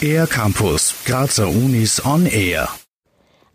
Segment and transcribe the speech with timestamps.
[0.00, 2.68] Air Campus, Grazer Unis on Air.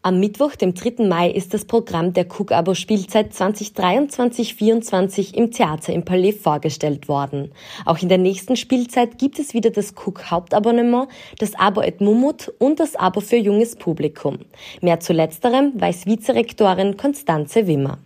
[0.04, 1.08] Am Mittwoch, dem 3.
[1.08, 7.51] Mai, ist das Programm der Cook-Abo-Spielzeit 2023-24 im Theater im Palais vorgestellt worden.
[7.85, 12.80] Auch in der nächsten Spielzeit gibt es wieder das Cook-Hauptabonnement, das Abo et Mumut und
[12.80, 14.39] das Abo für junges Publikum.
[14.82, 18.00] Mehr zu letzterem weiß Vizerektorin Konstanze Wimmer.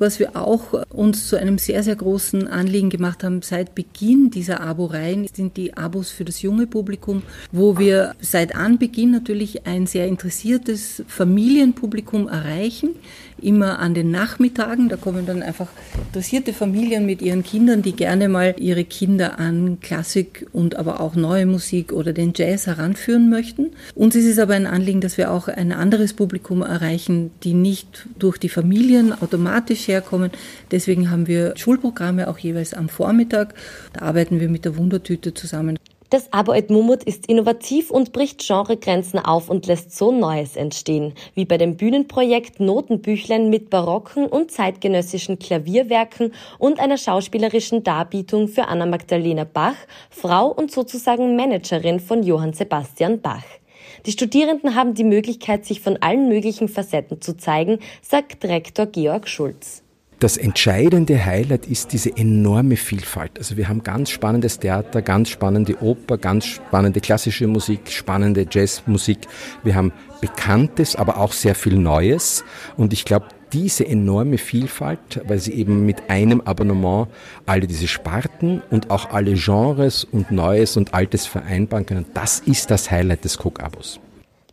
[0.00, 4.62] Was wir auch uns zu einem sehr, sehr großen Anliegen gemacht haben seit Beginn dieser
[4.62, 7.22] Abo-Reihen, sind die Abos für das junge Publikum,
[7.52, 12.94] wo wir seit Anbeginn natürlich ein sehr interessiertes Familienpublikum erreichen,
[13.42, 14.88] immer an den Nachmittagen.
[14.88, 15.68] Da kommen dann einfach
[16.06, 21.14] interessierte Familien mit ihren Kindern, die gerne mal ihre Kinder an Klassik und aber auch
[21.14, 23.70] neue Musik oder den Jazz heranführen möchten.
[23.94, 28.08] Uns ist es aber ein Anliegen, dass wir auch ein anderes Publikum erreichen, die nicht
[28.18, 30.30] durch die Familien automatisch herkommen.
[30.70, 33.54] Deswegen haben wir Schulprogramme auch jeweils am Vormittag.
[33.92, 35.76] Da arbeiten wir mit der Wundertüte zusammen.
[36.10, 41.14] Das Abo et Mumut ist innovativ und bricht Genregrenzen auf und lässt so Neues entstehen,
[41.36, 48.66] wie bei dem Bühnenprojekt Notenbüchlein mit barocken und zeitgenössischen Klavierwerken und einer schauspielerischen Darbietung für
[48.66, 49.76] Anna Magdalena Bach,
[50.10, 53.44] Frau und sozusagen Managerin von Johann Sebastian Bach.
[54.06, 59.28] Die Studierenden haben die Möglichkeit, sich von allen möglichen Facetten zu zeigen, sagt Rektor Georg
[59.28, 59.82] Schulz
[60.20, 63.38] das entscheidende Highlight ist diese enorme Vielfalt.
[63.38, 69.20] Also wir haben ganz spannendes Theater, ganz spannende Oper, ganz spannende klassische Musik, spannende Jazzmusik.
[69.64, 72.44] Wir haben Bekanntes, aber auch sehr viel Neues.
[72.76, 77.08] Und ich glaube, diese enorme Vielfalt, weil sie eben mit einem Abonnement
[77.46, 82.70] alle diese Sparten und auch alle Genres und Neues und Altes vereinbaren können, das ist
[82.70, 84.00] das Highlight des Cook-Abos.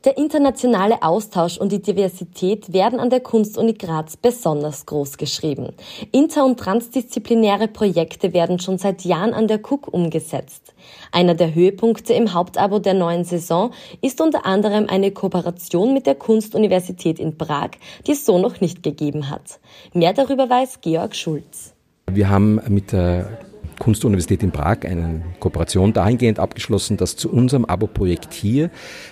[0.06, 5.74] Der internationale Austausch und die Diversität werden an der Kunstuni Graz besonders groß geschrieben.
[6.12, 10.74] Inter- und transdisziplinäre Projekte werden schon seit Jahren an der KUK umgesetzt.
[11.12, 16.16] Einer der Höhepunkte im Hauptabo der neuen Saison ist unter anderem eine Kooperation mit der
[16.16, 17.72] Kunstuniversität in Prag,
[18.06, 19.60] die es so noch nicht gegeben hat.
[19.94, 21.74] Mehr darüber weiß Georg Schulz.
[22.10, 23.40] Wir haben mit der
[23.80, 28.70] Kunstuniversität in Prag eine Kooperation dahingehend abgeschlossen, dass zu unserem Abo-Projekt hier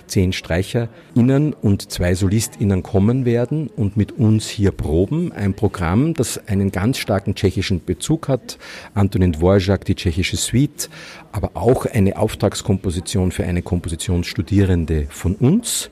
[0.07, 5.31] zehn StreicherInnen und zwei SolistInnen kommen werden und mit uns hier proben.
[5.31, 8.57] Ein Programm, das einen ganz starken tschechischen Bezug hat.
[8.93, 10.89] Antonin Dvorak, die tschechische Suite,
[11.31, 15.89] aber auch eine Auftragskomposition für eine Kompositionsstudierende von uns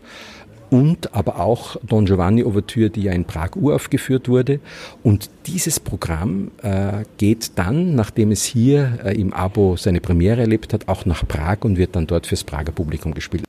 [0.73, 4.59] und aber auch Don Giovanni Ouvertüre, die ja in Prag uraufgeführt wurde.
[5.03, 10.73] Und dieses Programm äh, geht dann, nachdem es hier äh, im Abo seine Premiere erlebt
[10.73, 13.44] hat, auch nach Prag und wird dann dort fürs Prager Publikum gespielt.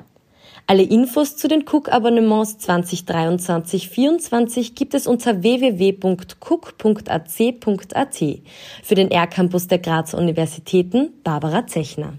[0.66, 8.24] Alle Infos zu den Cook-Abonnements 2023-24 gibt es unter www.cook.ac.at.
[8.82, 12.18] Für den R-Campus der Grazer Universitäten Barbara Zechner.